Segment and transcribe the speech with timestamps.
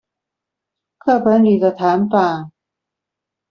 [0.97, 2.49] 課本裡的談法